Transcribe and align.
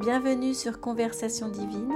Bienvenue 0.00 0.54
sur 0.54 0.80
Conversation 0.80 1.50
divine, 1.50 1.92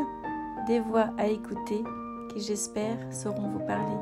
des 0.67 0.79
voix 0.79 1.15
à 1.17 1.29
écouter 1.29 1.83
qui 2.29 2.41
j'espère 2.41 2.99
sauront 3.11 3.49
vous 3.49 3.65
parler. 3.67 3.97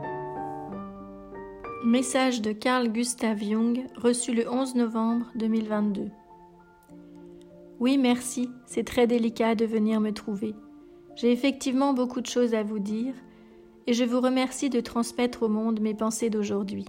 Message 1.84 2.42
de 2.42 2.50
Carl 2.50 2.88
Gustav 2.88 3.38
Jung 3.38 3.86
reçu 3.94 4.34
le 4.34 4.50
11 4.50 4.75
novembre 4.75 5.26
2022. 5.36 6.08
Oui, 7.78 7.96
merci, 7.96 8.50
c'est 8.66 8.82
très 8.82 9.07
délicat 9.07 9.54
de 9.54 9.66
venir 9.66 10.00
me 10.00 10.11
trouver. 10.11 10.57
J'ai 11.14 11.30
effectivement 11.30 11.95
beaucoup 11.95 12.21
de 12.21 12.27
choses 12.27 12.55
à 12.55 12.64
vous 12.64 12.80
dire 12.80 13.14
et 13.87 13.93
je 13.93 14.03
vous 14.03 14.21
remercie 14.21 14.69
de 14.69 14.80
transmettre 14.80 15.45
au 15.45 15.48
monde 15.48 15.79
mes 15.80 15.95
pensées 15.95 16.29
d'aujourd'hui. 16.29 16.87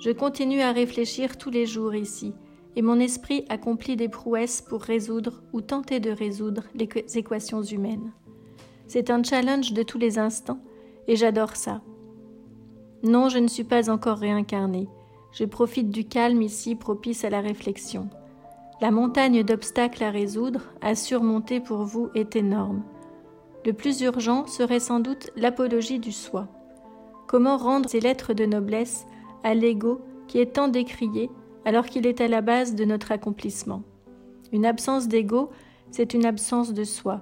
Je 0.00 0.10
continue 0.10 0.62
à 0.62 0.72
réfléchir 0.72 1.38
tous 1.38 1.50
les 1.50 1.66
jours 1.66 1.94
ici 1.94 2.34
et 2.76 2.82
mon 2.82 3.00
esprit 3.00 3.44
accomplit 3.48 3.96
des 3.96 4.08
prouesses 4.08 4.62
pour 4.62 4.82
résoudre 4.82 5.42
ou 5.52 5.60
tenter 5.60 6.00
de 6.00 6.10
résoudre 6.10 6.64
les 6.74 6.88
équations 7.16 7.62
humaines. 7.62 8.12
C'est 8.86 9.10
un 9.10 9.22
challenge 9.22 9.72
de 9.72 9.82
tous 9.82 9.98
les 9.98 10.18
instants 10.18 10.60
et 11.06 11.16
j'adore 11.16 11.56
ça. 11.56 11.82
Non, 13.02 13.28
je 13.28 13.38
ne 13.38 13.48
suis 13.48 13.64
pas 13.64 13.90
encore 13.90 14.18
réincarné. 14.18 14.88
Je 15.32 15.44
profite 15.44 15.90
du 15.90 16.04
calme 16.04 16.42
ici 16.42 16.74
propice 16.74 17.24
à 17.24 17.30
la 17.30 17.40
réflexion. 17.40 18.08
La 18.80 18.90
montagne 18.90 19.42
d'obstacles 19.42 20.04
à 20.04 20.10
résoudre, 20.10 20.62
à 20.80 20.94
surmonter 20.94 21.60
pour 21.60 21.84
vous 21.84 22.08
est 22.14 22.36
énorme. 22.36 22.82
Le 23.66 23.72
plus 23.72 24.00
urgent 24.00 24.46
serait 24.46 24.80
sans 24.80 25.00
doute 25.00 25.30
l'apologie 25.36 25.98
du 25.98 26.12
soi. 26.12 26.48
Comment 27.26 27.56
rendre 27.56 27.88
ces 27.88 28.00
lettres 28.00 28.32
de 28.32 28.46
noblesse 28.46 29.04
à 29.42 29.54
l'ego 29.54 30.00
qui 30.28 30.38
est 30.38 30.54
tant 30.54 30.68
décrié 30.68 31.30
alors 31.64 31.86
qu'il 31.86 32.06
est 32.06 32.20
à 32.20 32.28
la 32.28 32.40
base 32.40 32.74
de 32.74 32.84
notre 32.84 33.12
accomplissement 33.12 33.82
Une 34.52 34.66
absence 34.66 35.08
d'ego, 35.08 35.50
c'est 35.90 36.14
une 36.14 36.24
absence 36.24 36.72
de 36.72 36.84
soi. 36.84 37.20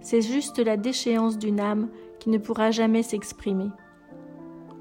C'est 0.00 0.22
juste 0.22 0.58
la 0.58 0.76
déchéance 0.76 1.38
d'une 1.38 1.60
âme 1.60 1.88
qui 2.18 2.30
ne 2.30 2.38
pourra 2.38 2.70
jamais 2.70 3.02
s'exprimer. 3.02 3.68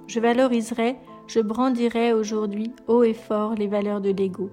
Je 0.08 0.20
valoriserai, 0.20 0.98
je 1.28 1.40
brandirai 1.40 2.14
aujourd'hui 2.14 2.72
haut 2.88 3.04
et 3.04 3.14
fort 3.14 3.56
les 3.56 3.68
valeurs 3.68 4.02
de 4.02 4.12
l'ego 4.12 4.50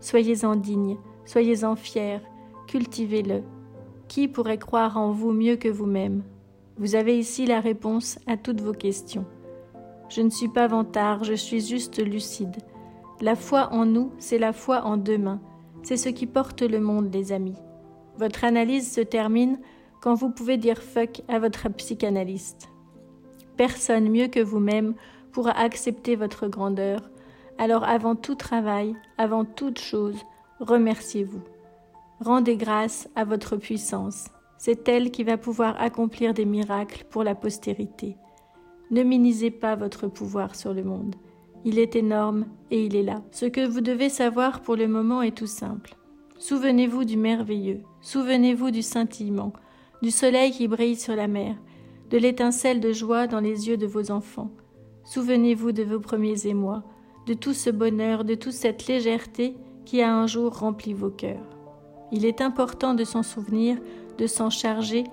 Soyez-en 0.00 0.56
dignes, 0.56 0.96
soyez-en 1.24 1.76
fiers, 1.76 2.20
cultivez-le. 2.66 3.42
Qui 4.06 4.28
pourrait 4.28 4.58
croire 4.58 4.96
en 4.96 5.10
vous 5.10 5.32
mieux 5.32 5.56
que 5.56 5.68
vous-même? 5.68 6.22
Vous 6.76 6.94
avez 6.94 7.18
ici 7.18 7.44
la 7.46 7.60
réponse 7.60 8.18
à 8.26 8.36
toutes 8.36 8.60
vos 8.60 8.72
questions. 8.72 9.26
Je 10.08 10.22
ne 10.22 10.30
suis 10.30 10.48
pas 10.48 10.68
vantard, 10.68 11.24
je 11.24 11.34
suis 11.34 11.66
juste 11.66 12.02
lucide. 12.02 12.56
La 13.20 13.34
foi 13.34 13.70
en 13.72 13.84
nous, 13.84 14.12
c'est 14.18 14.38
la 14.38 14.52
foi 14.52 14.84
en 14.84 14.96
demain. 14.96 15.40
C'est 15.82 15.96
ce 15.96 16.08
qui 16.08 16.26
porte 16.26 16.62
le 16.62 16.78
monde, 16.78 17.12
les 17.12 17.32
amis. 17.32 17.56
Votre 18.16 18.44
analyse 18.44 18.92
se 18.92 19.00
termine 19.00 19.58
quand 20.00 20.14
vous 20.14 20.30
pouvez 20.30 20.56
dire 20.56 20.80
fuck 20.80 21.22
à 21.26 21.40
votre 21.40 21.68
psychanalyste. 21.68 22.68
Personne 23.56 24.08
mieux 24.08 24.28
que 24.28 24.38
vous-même 24.38 24.94
pourra 25.32 25.50
accepter 25.50 26.14
votre 26.14 26.46
grandeur, 26.46 27.00
alors 27.58 27.82
avant 27.82 28.14
tout 28.14 28.36
travail, 28.36 28.94
avant 29.18 29.44
toute 29.44 29.80
chose, 29.80 30.22
remerciez-vous. 30.60 31.42
Rendez 32.20 32.56
grâce 32.56 33.08
à 33.16 33.24
votre 33.24 33.56
puissance. 33.56 34.26
C'est 34.58 34.88
elle 34.88 35.10
qui 35.10 35.24
va 35.24 35.36
pouvoir 35.36 35.80
accomplir 35.80 36.34
des 36.34 36.44
miracles 36.44 37.04
pour 37.10 37.24
la 37.24 37.34
postérité. 37.34 38.16
Ne 38.92 39.02
minimisez 39.02 39.50
pas 39.50 39.74
votre 39.74 40.06
pouvoir 40.06 40.54
sur 40.54 40.72
le 40.72 40.84
monde. 40.84 41.16
Il 41.64 41.78
est 41.78 41.96
énorme 41.96 42.46
et 42.70 42.84
il 42.84 42.96
est 42.96 43.02
là. 43.02 43.22
Ce 43.30 43.46
que 43.46 43.66
vous 43.66 43.80
devez 43.80 44.08
savoir 44.08 44.60
pour 44.60 44.76
le 44.76 44.88
moment 44.88 45.22
est 45.22 45.36
tout 45.36 45.46
simple. 45.46 45.96
Souvenez-vous 46.38 47.04
du 47.04 47.16
merveilleux, 47.16 47.80
souvenez-vous 48.00 48.70
du 48.70 48.82
scintillement, 48.82 49.52
du 50.02 50.10
soleil 50.12 50.52
qui 50.52 50.68
brille 50.68 50.94
sur 50.94 51.16
la 51.16 51.26
mer, 51.26 51.56
de 52.10 52.18
l'étincelle 52.18 52.80
de 52.80 52.92
joie 52.92 53.26
dans 53.26 53.40
les 53.40 53.68
yeux 53.68 53.76
de 53.76 53.86
vos 53.86 54.12
enfants. 54.12 54.50
Souvenez-vous 55.04 55.72
de 55.72 55.82
vos 55.82 55.98
premiers 55.98 56.46
émois, 56.46 56.84
de 57.26 57.34
tout 57.34 57.54
ce 57.54 57.70
bonheur, 57.70 58.24
de 58.24 58.34
toute 58.34 58.52
cette 58.52 58.86
légèreté 58.86 59.56
qui 59.84 60.00
a 60.00 60.14
un 60.14 60.26
jour 60.26 60.56
rempli 60.56 60.92
vos 60.92 61.10
cœurs. 61.10 61.44
Il 62.12 62.24
est 62.24 62.40
important 62.40 62.94
de 62.94 63.04
s'en 63.04 63.22
souvenir, 63.22 63.76
de 64.16 64.26
s'en 64.26 64.48
charger, 64.48 65.04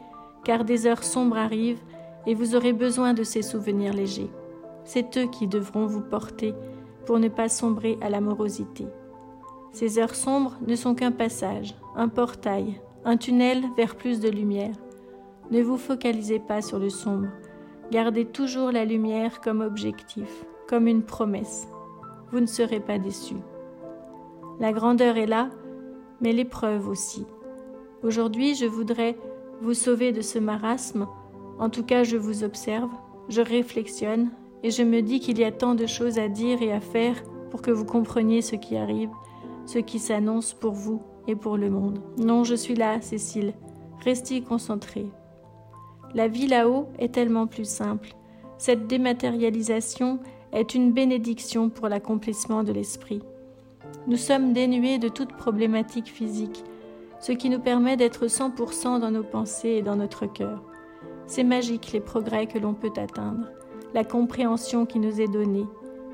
car 0.43 0.63
des 0.63 0.85
heures 0.85 1.03
sombres 1.03 1.37
arrivent 1.37 1.81
et 2.27 2.35
vous 2.35 2.55
aurez 2.55 2.73
besoin 2.73 3.13
de 3.13 3.23
ces 3.23 3.41
souvenirs 3.41 3.93
légers. 3.93 4.29
C'est 4.85 5.17
eux 5.17 5.27
qui 5.27 5.47
devront 5.47 5.85
vous 5.85 6.01
porter 6.01 6.53
pour 7.05 7.19
ne 7.19 7.27
pas 7.27 7.49
sombrer 7.49 7.97
à 8.01 8.09
l'amorosité. 8.09 8.87
Ces 9.71 9.99
heures 9.99 10.15
sombres 10.15 10.55
ne 10.65 10.75
sont 10.75 10.95
qu'un 10.95 11.11
passage, 11.11 11.75
un 11.95 12.07
portail, 12.07 12.79
un 13.03 13.17
tunnel 13.17 13.63
vers 13.75 13.95
plus 13.95 14.19
de 14.19 14.29
lumière. 14.29 14.75
Ne 15.51 15.61
vous 15.61 15.77
focalisez 15.77 16.39
pas 16.39 16.61
sur 16.61 16.79
le 16.79 16.89
sombre. 16.89 17.27
Gardez 17.91 18.25
toujours 18.25 18.71
la 18.71 18.85
lumière 18.85 19.41
comme 19.41 19.61
objectif, 19.61 20.45
comme 20.67 20.87
une 20.87 21.03
promesse 21.03 21.67
vous 22.31 22.39
ne 22.39 22.45
serez 22.45 22.79
pas 22.79 22.97
déçus. 22.97 23.41
La 24.59 24.73
grandeur 24.73 25.17
est 25.17 25.25
là, 25.25 25.49
mais 26.21 26.33
l'épreuve 26.33 26.87
aussi. 26.87 27.25
Aujourd'hui, 28.03 28.55
je 28.55 28.65
voudrais 28.65 29.17
vous 29.61 29.73
sauver 29.73 30.11
de 30.11 30.21
ce 30.21 30.39
marasme. 30.39 31.07
En 31.59 31.69
tout 31.69 31.83
cas, 31.83 32.03
je 32.03 32.17
vous 32.17 32.43
observe, 32.43 32.89
je 33.29 33.41
réflexionne, 33.41 34.31
et 34.65 34.71
je 34.71 34.81
me 34.81 35.03
dis 35.03 35.19
qu'il 35.19 35.37
y 35.37 35.43
a 35.43 35.51
tant 35.51 35.75
de 35.75 35.85
choses 35.85 36.17
à 36.17 36.27
dire 36.27 36.59
et 36.63 36.71
à 36.71 36.79
faire 36.79 37.21
pour 37.51 37.61
que 37.61 37.69
vous 37.69 37.85
compreniez 37.85 38.41
ce 38.41 38.55
qui 38.55 38.75
arrive, 38.75 39.11
ce 39.67 39.77
qui 39.77 39.99
s'annonce 39.99 40.55
pour 40.55 40.73
vous 40.73 41.03
et 41.27 41.35
pour 41.35 41.55
le 41.55 41.69
monde. 41.69 42.01
Non, 42.17 42.43
je 42.43 42.55
suis 42.55 42.73
là, 42.73 42.99
Cécile. 42.99 43.53
Restez 44.03 44.41
concentrée. 44.41 45.05
La 46.15 46.27
vie 46.27 46.47
là-haut 46.47 46.87
est 46.97 47.13
tellement 47.13 47.45
plus 47.45 47.69
simple. 47.69 48.15
Cette 48.57 48.87
dématérialisation 48.87 50.17
est 50.51 50.73
une 50.73 50.93
bénédiction 50.93 51.69
pour 51.69 51.87
l'accomplissement 51.87 52.63
de 52.63 52.71
l'esprit. 52.71 53.21
Nous 54.07 54.17
sommes 54.17 54.51
dénués 54.51 54.97
de 54.97 55.09
toute 55.09 55.33
problématique 55.33 56.07
physique, 56.07 56.63
ce 57.19 57.33
qui 57.33 57.51
nous 57.51 57.59
permet 57.59 57.97
d'être 57.97 58.25
100% 58.25 58.99
dans 58.99 59.11
nos 59.11 59.23
pensées 59.23 59.75
et 59.77 59.81
dans 59.83 59.95
notre 59.95 60.25
cœur. 60.25 60.63
C'est 61.27 61.43
magique 61.43 61.91
les 61.91 61.99
progrès 61.99 62.47
que 62.47 62.57
l'on 62.57 62.73
peut 62.73 62.93
atteindre, 62.97 63.45
la 63.95 64.03
compréhension 64.03 64.85
qui 64.85 64.99
nous 64.99 65.21
est 65.21 65.29
donnée. 65.29 65.65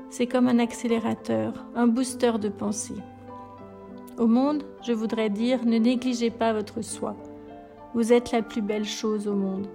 C'est 0.08 0.28
comme 0.28 0.46
un 0.46 0.60
accélérateur, 0.60 1.52
un 1.74 1.88
booster 1.88 2.38
de 2.40 2.48
pensée. 2.48 2.94
Au 4.16 4.28
monde, 4.28 4.62
je 4.86 4.92
voudrais 4.92 5.30
dire, 5.30 5.66
ne 5.66 5.78
négligez 5.78 6.30
pas 6.30 6.52
votre 6.52 6.80
soi. 6.80 7.16
Vous 7.92 8.12
êtes 8.12 8.30
la 8.30 8.42
plus 8.42 8.62
belle 8.62 8.84
chose 8.84 9.26
au 9.26 9.34
monde. 9.34 9.66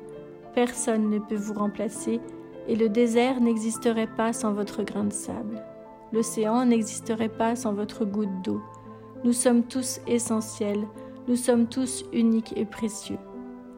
Personne 0.56 1.10
ne 1.10 1.20
peut 1.20 1.36
vous 1.36 1.54
remplacer 1.54 2.22
et 2.70 2.78
le 2.78 2.88
désert 2.88 3.42
n'existerait 3.42 4.08
pas 4.16 4.32
sans 4.32 4.54
votre 4.54 4.84
grain 4.84 5.04
de 5.04 5.14
sable. 5.14 5.62
L'océan 6.14 6.66
n'existerait 6.66 7.28
pas 7.28 7.58
sans 7.58 7.74
votre 7.74 8.06
goutte 8.06 8.42
d'eau. 8.42 8.62
Nous 9.26 9.34
sommes 9.34 9.64
tous 9.64 10.00
essentiels, 10.08 10.88
nous 11.28 11.36
sommes 11.36 11.68
tous 11.68 12.06
uniques 12.14 12.54
et 12.56 12.66
précieux. 12.66 13.20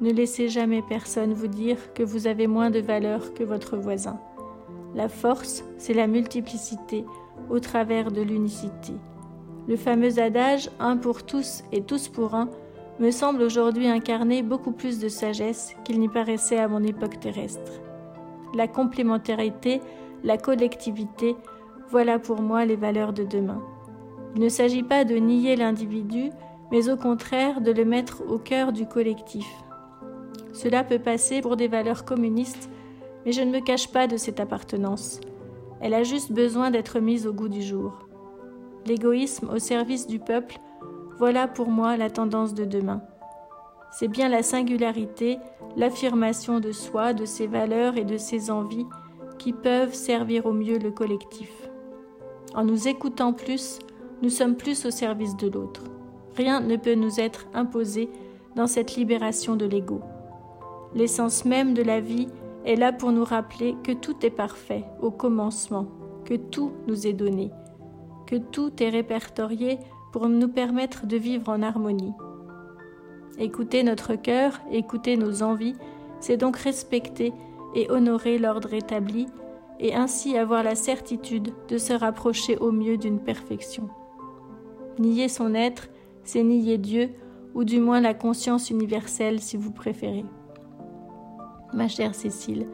Ne 0.02 0.12
laissez 0.12 0.50
jamais 0.50 0.82
personne 0.82 1.34
vous 1.34 1.48
dire 1.48 1.94
que 1.94 2.04
vous 2.04 2.28
avez 2.28 2.48
moins 2.48 2.70
de 2.70 2.80
valeur 2.80 3.34
que 3.34 3.44
votre 3.44 3.78
voisin. 3.78 4.20
La 4.96 5.10
force, 5.10 5.64
c'est 5.78 5.94
la 5.94 6.08
multiplicité 6.08 7.06
au 7.50 7.60
travers 7.60 8.12
de 8.12 8.22
l'unicité. 8.22 8.94
Le 9.68 9.76
fameux 9.76 10.20
adage 10.20 10.70
un 10.80 10.98
pour 10.98 11.24
tous 11.24 11.64
et 11.72 11.82
tous 11.82 12.08
pour 12.08 12.34
un 12.34 12.50
me 13.00 13.12
semble 13.12 13.44
aujourd'hui 13.44 13.88
incarner 13.88 14.42
beaucoup 14.42 14.72
plus 14.72 15.00
de 15.00 15.09
sagesse 15.09 15.76
qu'il 15.86 16.00
n'y 16.00 16.09
paraissait 16.09 16.59
à 16.59 16.68
mon 16.68 16.84
époque 16.84 17.20
terrestre 17.20 17.82
la 18.54 18.68
complémentarité, 18.68 19.82
la 20.24 20.38
collectivité, 20.38 21.36
voilà 21.90 22.20
pour 22.20 22.42
moi 22.42 22.66
les 22.66 22.76
valeurs 22.76 23.14
de 23.14 23.24
demain. 23.24 23.62
Il 24.36 24.42
ne 24.42 24.50
s'agit 24.50 24.84
pas 24.84 25.06
de 25.06 25.16
nier 25.16 25.56
l'individu, 25.56 26.30
mais 26.72 26.90
au 26.90 26.98
contraire 26.98 27.62
de 27.62 27.72
le 27.72 27.86
mettre 27.86 28.22
au 28.30 28.38
cœur 28.38 28.72
du 28.72 28.85
collectif. 28.85 29.47
Cela 30.59 30.84
peut 30.84 31.00
passer 31.00 31.40
pour 31.40 31.56
des 31.56 31.70
valeurs 31.70 32.03
communistes, 32.03 32.70
mais 33.26 33.32
je 33.32 33.40
ne 33.40 33.50
me 33.50 33.61
cache 33.61 33.94
pas 33.94 34.08
de 34.08 34.17
cette 34.17 34.41
appartenance. 34.41 35.22
Elle 35.79 35.94
a 35.94 36.03
juste 36.03 36.34
besoin 36.34 36.70
d'être 36.70 37.00
mise 37.00 37.26
au 37.26 37.32
goût 37.32 37.47
du 37.47 37.61
jour. 37.61 37.94
L'égoïsme 38.85 39.50
au 39.56 39.58
service 39.58 40.06
du 40.06 40.20
peuple, 40.20 40.58
voilà 41.17 41.47
pour 41.47 41.70
moi 41.70 41.96
la 41.96 42.09
tendance 42.09 42.53
de 42.53 42.66
demain. 42.66 43.02
C'est 43.97 44.09
bien 44.09 44.28
la 44.28 44.44
singularité, 44.44 45.38
l'affirmation 45.78 46.59
de 46.59 46.73
soi, 46.73 47.14
de 47.14 47.23
ses 47.23 47.47
valeurs 47.47 47.96
et 47.96 48.03
de 48.03 48.17
ses 48.17 48.52
envies 48.52 48.88
qui 49.38 49.53
peuvent 49.53 49.94
servir 49.94 50.46
au 50.46 50.52
mieux 50.52 50.78
le 50.78 50.91
collectif. 50.91 51.70
En 52.53 52.66
nous 52.66 52.90
écoutant 52.90 53.32
plus, 53.32 53.79
nous 54.22 54.29
sommes 54.29 54.58
plus 54.58 54.85
au 54.85 54.91
service 54.91 55.38
de 55.38 55.47
l'autre. 55.47 55.85
Rien 56.35 56.59
ne 56.59 56.76
peut 56.76 56.96
nous 56.96 57.22
être 57.22 57.46
imposé 57.53 58.09
dans 58.58 58.67
cette 58.67 58.97
libération 58.97 59.56
de 59.56 59.66
l'ego. 59.66 60.02
L'essence 60.96 61.46
même 61.46 61.74
de 61.74 61.84
la 61.84 62.00
vie 62.00 62.28
est 62.66 62.76
là 62.76 62.91
pour 62.91 63.12
nous 63.12 63.24
rappeler 63.24 63.76
que 63.84 63.91
tout 63.91 64.26
est 64.26 64.32
parfait 64.32 64.86
au 65.02 65.12
commencement, 65.12 65.88
que 66.26 66.34
tout 66.36 66.72
nous 66.88 67.08
est 67.08 67.14
donné, 67.14 67.52
que 68.28 68.36
tout 68.36 68.72
est 68.82 68.90
répertorié 68.90 69.80
pour 70.12 70.28
nous 70.28 70.47
permettre 70.47 71.06
de 71.06 71.18
vivre 71.18 71.50
en 71.50 71.62
harmonie. 71.62 72.14
Écouter 73.38 73.84
notre 73.84 74.16
cœur, 74.16 74.59
écouter 74.72 75.16
nos 75.16 75.44
envies, 75.44 75.76
c'est 76.20 76.38
donc 76.38 76.58
respecter 76.58 77.34
et 77.76 77.90
honorer 77.90 78.38
l'ordre 78.38 78.74
établi, 78.74 79.28
et 79.80 79.96
ainsi 79.96 80.38
avoir 80.38 80.62
la 80.64 80.76
certitude 80.76 81.53
de 81.70 81.78
se 81.78 81.94
rapprocher 81.94 82.58
au 82.58 82.72
mieux 82.72 82.97
d'une 82.97 83.20
perfection. 83.20 83.90
Nier 84.97 85.30
son 85.30 85.53
être, 85.53 85.88
c'est 86.24 86.44
nier 86.44 86.78
Dieu, 86.78 87.12
ou 87.53 87.64
du 87.64 87.80
moins 87.80 88.02
la 88.02 88.14
conscience 88.14 88.70
universelle 88.70 89.40
si 89.40 89.56
vous 89.56 89.72
préférez. 89.72 90.26
Ma 91.74 91.88
chère 91.88 92.16
Cécile, 92.16 92.68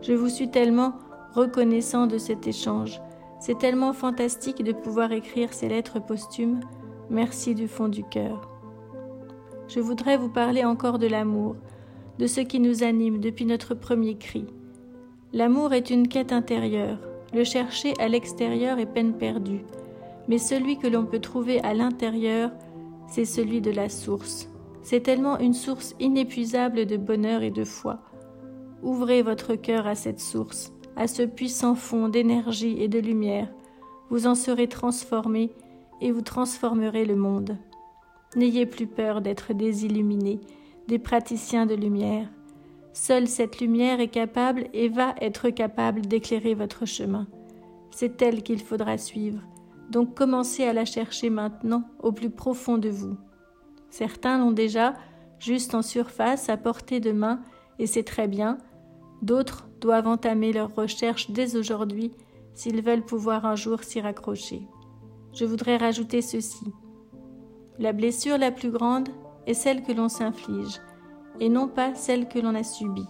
je 0.00 0.12
vous 0.12 0.28
suis 0.28 0.50
tellement 0.50 0.94
reconnaissant 1.34 2.06
de 2.06 2.18
cet 2.18 2.46
échange. 2.46 3.00
C'est 3.40 3.58
tellement 3.58 3.92
fantastique 3.92 4.64
de 4.64 4.72
pouvoir 4.72 5.12
écrire 5.12 5.52
ces 5.52 5.68
lettres 5.68 6.00
posthumes. 6.00 6.60
Merci 7.08 7.54
du 7.54 7.68
fond 7.68 7.88
du 7.88 8.02
cœur. 8.02 8.48
Je 9.68 9.80
voudrais 9.80 10.16
vous 10.16 10.28
parler 10.28 10.64
encore 10.64 10.98
de 10.98 11.06
l'amour, 11.06 11.56
de 12.18 12.26
ce 12.26 12.40
qui 12.40 12.58
nous 12.58 12.82
anime 12.82 13.20
depuis 13.20 13.46
notre 13.46 13.74
premier 13.74 14.16
cri. 14.18 14.44
L'amour 15.32 15.72
est 15.72 15.90
une 15.90 16.08
quête 16.08 16.32
intérieure. 16.32 16.98
Le 17.32 17.44
chercher 17.44 17.94
à 18.00 18.08
l'extérieur 18.08 18.78
est 18.78 18.86
peine 18.86 19.14
perdue. 19.14 19.64
Mais 20.28 20.38
celui 20.38 20.78
que 20.78 20.88
l'on 20.88 21.06
peut 21.06 21.20
trouver 21.20 21.60
à 21.62 21.74
l'intérieur, 21.74 22.50
c'est 23.06 23.24
celui 23.24 23.60
de 23.60 23.70
la 23.70 23.88
source. 23.88 24.48
C'est 24.82 25.00
tellement 25.00 25.38
une 25.38 25.54
source 25.54 25.94
inépuisable 26.00 26.86
de 26.86 26.96
bonheur 26.96 27.42
et 27.42 27.50
de 27.50 27.64
foi. 27.64 28.00
Ouvrez 28.82 29.22
votre 29.22 29.54
cœur 29.54 29.86
à 29.86 29.94
cette 29.94 30.20
source, 30.20 30.72
à 30.96 31.06
ce 31.06 31.22
puissant 31.22 31.76
fond 31.76 32.08
d'énergie 32.08 32.82
et 32.82 32.88
de 32.88 32.98
lumière. 32.98 33.48
Vous 34.10 34.26
en 34.26 34.34
serez 34.34 34.68
transformé 34.68 35.52
et 36.00 36.10
vous 36.10 36.22
transformerez 36.22 37.04
le 37.04 37.14
monde. 37.14 37.56
N'ayez 38.34 38.66
plus 38.66 38.88
peur 38.88 39.20
d'être 39.20 39.54
des 39.54 39.84
illuminés, 39.84 40.40
des 40.88 40.98
praticiens 40.98 41.64
de 41.64 41.74
lumière. 41.74 42.28
Seule 42.92 43.28
cette 43.28 43.60
lumière 43.60 44.00
est 44.00 44.08
capable 44.08 44.66
et 44.72 44.88
va 44.88 45.14
être 45.20 45.50
capable 45.50 46.02
d'éclairer 46.02 46.54
votre 46.54 46.84
chemin. 46.84 47.28
C'est 47.92 48.20
elle 48.20 48.42
qu'il 48.42 48.60
faudra 48.60 48.98
suivre. 48.98 49.40
Donc 49.90 50.14
commencez 50.14 50.64
à 50.64 50.72
la 50.72 50.84
chercher 50.84 51.30
maintenant 51.30 51.84
au 52.02 52.10
plus 52.10 52.30
profond 52.30 52.78
de 52.78 52.88
vous. 52.88 53.16
Certains 53.90 54.38
l'ont 54.38 54.52
déjà, 54.52 54.94
juste 55.38 55.74
en 55.74 55.82
surface, 55.82 56.48
à 56.48 56.56
portée 56.56 56.98
de 56.98 57.12
main, 57.12 57.42
et 57.78 57.86
c'est 57.86 58.02
très 58.02 58.26
bien. 58.26 58.58
D'autres 59.22 59.68
doivent 59.80 60.08
entamer 60.08 60.52
leurs 60.52 60.74
recherches 60.74 61.30
dès 61.30 61.56
aujourd'hui 61.56 62.12
s'ils 62.54 62.82
veulent 62.82 63.04
pouvoir 63.04 63.46
un 63.46 63.54
jour 63.54 63.82
s'y 63.82 64.00
raccrocher. 64.00 64.62
Je 65.32 65.44
voudrais 65.44 65.76
rajouter 65.76 66.20
ceci. 66.20 66.72
La 67.78 67.92
blessure 67.92 68.36
la 68.36 68.50
plus 68.50 68.70
grande 68.70 69.08
est 69.46 69.54
celle 69.54 69.82
que 69.82 69.92
l'on 69.92 70.08
s'inflige, 70.08 70.80
et 71.40 71.48
non 71.48 71.68
pas 71.68 71.94
celle 71.94 72.28
que 72.28 72.38
l'on 72.38 72.54
a 72.54 72.62
subie. 72.62 73.08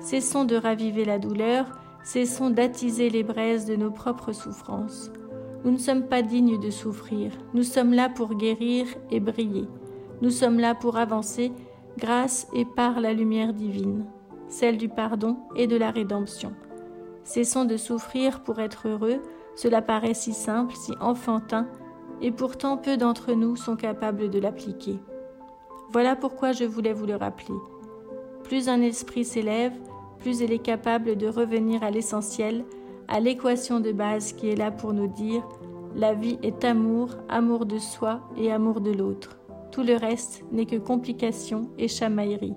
Cessons 0.00 0.44
de 0.44 0.56
raviver 0.56 1.04
la 1.04 1.18
douleur, 1.18 1.66
cessons 2.04 2.50
d'attiser 2.50 3.08
les 3.08 3.22
braises 3.22 3.64
de 3.64 3.76
nos 3.76 3.90
propres 3.90 4.32
souffrances. 4.32 5.10
Nous 5.64 5.72
ne 5.72 5.78
sommes 5.78 6.06
pas 6.06 6.22
dignes 6.22 6.60
de 6.60 6.70
souffrir, 6.70 7.32
nous 7.54 7.62
sommes 7.62 7.92
là 7.92 8.08
pour 8.08 8.34
guérir 8.34 8.86
et 9.10 9.20
briller. 9.20 9.66
Nous 10.20 10.30
sommes 10.30 10.58
là 10.58 10.74
pour 10.74 10.96
avancer 10.96 11.52
grâce 11.96 12.46
et 12.54 12.64
par 12.64 13.00
la 13.00 13.12
lumière 13.12 13.52
divine, 13.52 14.04
celle 14.48 14.76
du 14.76 14.88
pardon 14.88 15.36
et 15.56 15.66
de 15.66 15.76
la 15.76 15.90
rédemption. 15.90 16.52
Cessons 17.24 17.64
de 17.64 17.76
souffrir 17.76 18.42
pour 18.42 18.58
être 18.60 18.88
heureux, 18.88 19.22
cela 19.54 19.82
paraît 19.82 20.14
si 20.14 20.32
simple, 20.32 20.74
si 20.74 20.92
enfantin, 21.00 21.66
et 22.20 22.30
pourtant 22.30 22.76
peu 22.76 22.96
d'entre 22.96 23.32
nous 23.32 23.56
sont 23.56 23.76
capables 23.76 24.30
de 24.30 24.38
l'appliquer. 24.38 24.98
Voilà 25.90 26.16
pourquoi 26.16 26.52
je 26.52 26.64
voulais 26.64 26.92
vous 26.92 27.06
le 27.06 27.16
rappeler. 27.16 27.54
Plus 28.44 28.68
un 28.68 28.80
esprit 28.82 29.24
s'élève, 29.24 29.72
plus 30.18 30.40
il 30.40 30.52
est 30.52 30.58
capable 30.58 31.16
de 31.16 31.28
revenir 31.28 31.82
à 31.82 31.90
l'essentiel, 31.90 32.64
à 33.08 33.20
l'équation 33.20 33.80
de 33.80 33.92
base 33.92 34.32
qui 34.32 34.48
est 34.48 34.56
là 34.56 34.70
pour 34.70 34.92
nous 34.92 35.06
dire 35.06 35.42
la 35.94 36.14
vie 36.14 36.38
est 36.42 36.64
amour, 36.64 37.10
amour 37.28 37.66
de 37.66 37.78
soi 37.78 38.20
et 38.36 38.52
amour 38.52 38.80
de 38.80 38.92
l'autre. 38.92 39.38
Tout 39.72 39.82
le 39.82 39.96
reste 39.96 40.44
n'est 40.52 40.66
que 40.66 40.76
complication 40.76 41.70
et 41.78 41.88
chamaillerie. 41.88 42.54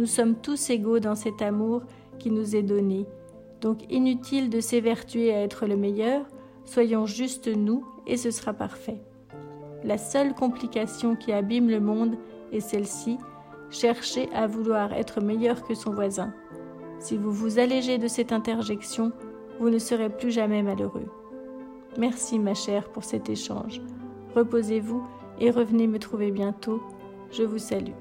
Nous 0.00 0.06
sommes 0.06 0.34
tous 0.34 0.70
égaux 0.70 0.98
dans 0.98 1.14
cet 1.14 1.42
amour 1.42 1.82
qui 2.18 2.30
nous 2.30 2.56
est 2.56 2.62
donné. 2.62 3.04
Donc 3.60 3.80
inutile 3.92 4.48
de 4.48 4.58
s'évertuer 4.58 5.34
à 5.34 5.42
être 5.42 5.66
le 5.66 5.76
meilleur, 5.76 6.24
soyons 6.64 7.04
juste 7.04 7.48
nous 7.54 7.84
et 8.06 8.16
ce 8.16 8.30
sera 8.30 8.54
parfait. 8.54 9.02
La 9.84 9.98
seule 9.98 10.32
complication 10.32 11.16
qui 11.16 11.32
abîme 11.32 11.68
le 11.68 11.80
monde 11.80 12.16
est 12.50 12.60
celle-ci, 12.60 13.18
chercher 13.68 14.30
à 14.32 14.46
vouloir 14.46 14.94
être 14.94 15.20
meilleur 15.20 15.64
que 15.64 15.74
son 15.74 15.92
voisin. 15.92 16.32
Si 16.98 17.18
vous 17.18 17.30
vous 17.30 17.58
allégez 17.58 17.98
de 17.98 18.08
cette 18.08 18.32
interjection, 18.32 19.12
vous 19.58 19.68
ne 19.68 19.78
serez 19.78 20.08
plus 20.08 20.30
jamais 20.30 20.62
malheureux. 20.62 21.10
Merci 21.98 22.38
ma 22.38 22.54
chère 22.54 22.88
pour 22.88 23.04
cet 23.04 23.28
échange. 23.28 23.82
Reposez-vous 24.34 25.06
et 25.40 25.50
revenez 25.50 25.86
me 25.86 25.98
trouver 25.98 26.30
bientôt. 26.30 26.80
Je 27.30 27.42
vous 27.42 27.58
salue. 27.58 27.92